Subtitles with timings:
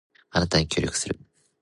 [0.31, 1.19] あなたに協力する